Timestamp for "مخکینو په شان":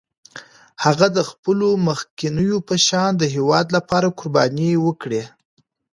1.87-3.11